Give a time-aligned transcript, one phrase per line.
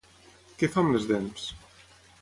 [0.61, 1.47] Què fa amb les dents?